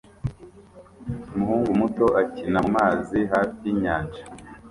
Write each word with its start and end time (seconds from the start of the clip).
Umuhungu 1.35 1.69
muto 1.79 2.05
akina 2.21 2.57
mumazi 2.65 3.19
hafi 3.31 3.59
yinyanja 3.69 4.21